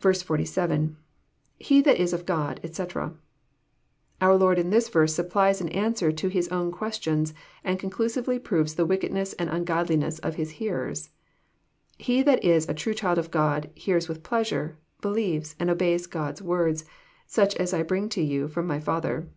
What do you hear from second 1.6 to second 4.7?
\_He th(U is of God, etc.'] Onr Lord in